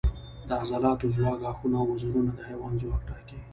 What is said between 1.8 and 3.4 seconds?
او وزرونه د حیوان ځواک ټاکي.